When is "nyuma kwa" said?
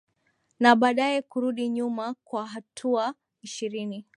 1.69-2.45